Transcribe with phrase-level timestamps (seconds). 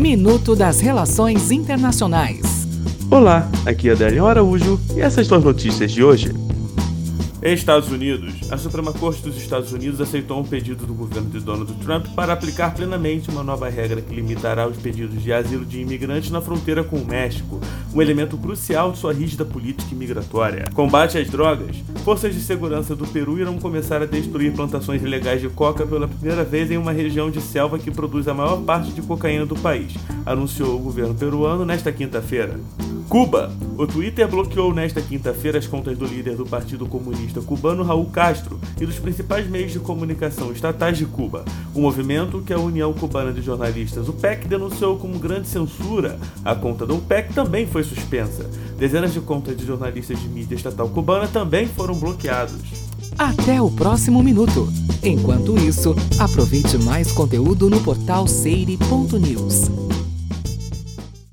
[0.00, 2.66] Minuto das Relações Internacionais.
[3.10, 6.32] Olá, aqui é Adélio Araújo e essas são as notícias de hoje.
[7.42, 8.52] Estados Unidos.
[8.52, 12.34] A Suprema Corte dos Estados Unidos aceitou um pedido do governo de Donald Trump para
[12.34, 16.84] aplicar plenamente uma nova regra que limitará os pedidos de asilo de imigrantes na fronteira
[16.84, 17.58] com o México,
[17.94, 20.66] um elemento crucial de sua rígida política migratória.
[20.74, 21.76] Combate às drogas.
[22.04, 26.44] Forças de segurança do Peru irão começar a destruir plantações ilegais de coca pela primeira
[26.44, 29.94] vez em uma região de selva que produz a maior parte de cocaína do país,
[30.26, 32.60] anunciou o governo peruano nesta quinta-feira.
[33.10, 33.50] Cuba.
[33.76, 38.60] O Twitter bloqueou nesta quinta-feira as contas do líder do Partido Comunista cubano Raul Castro
[38.80, 41.44] e dos principais meios de comunicação estatais de Cuba.
[41.74, 46.20] O movimento que a União Cubana de Jornalistas, o PEC, denunciou como grande censura.
[46.44, 48.48] A conta do PEC também foi suspensa.
[48.78, 52.62] Dezenas de contas de jornalistas de mídia estatal cubana também foram bloqueados.
[53.18, 54.68] Até o próximo minuto.
[55.02, 59.89] Enquanto isso, aproveite mais conteúdo no portal seire.news.